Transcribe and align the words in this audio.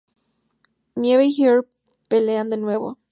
Nieves 0.95 1.37
y 1.37 1.43
Heart 1.47 1.67
pelean 2.07 2.49
de 2.49 2.57
nuevo. 2.57 2.97